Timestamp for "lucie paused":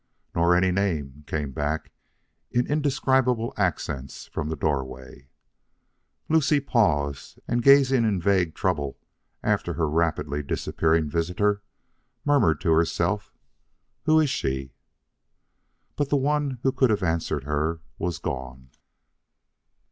6.27-7.39